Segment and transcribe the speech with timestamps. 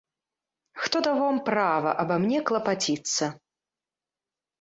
[0.85, 3.29] Хто даў вам права аба мне клапаціцца?